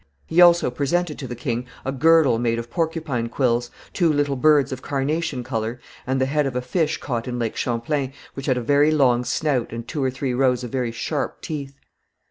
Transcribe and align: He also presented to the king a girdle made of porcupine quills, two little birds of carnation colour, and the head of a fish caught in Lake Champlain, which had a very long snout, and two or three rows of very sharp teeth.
He 0.25 0.41
also 0.41 0.71
presented 0.71 1.19
to 1.19 1.27
the 1.27 1.35
king 1.35 1.67
a 1.85 1.91
girdle 1.91 2.39
made 2.39 2.57
of 2.57 2.71
porcupine 2.71 3.29
quills, 3.29 3.69
two 3.93 4.11
little 4.11 4.35
birds 4.35 4.71
of 4.71 4.81
carnation 4.81 5.43
colour, 5.43 5.79
and 6.07 6.19
the 6.19 6.25
head 6.25 6.47
of 6.47 6.55
a 6.55 6.61
fish 6.63 6.97
caught 6.97 7.27
in 7.27 7.37
Lake 7.37 7.55
Champlain, 7.55 8.11
which 8.33 8.47
had 8.47 8.57
a 8.57 8.61
very 8.61 8.89
long 8.89 9.23
snout, 9.23 9.71
and 9.71 9.87
two 9.87 10.03
or 10.03 10.09
three 10.09 10.33
rows 10.33 10.63
of 10.63 10.71
very 10.71 10.91
sharp 10.91 11.39
teeth. 11.43 11.75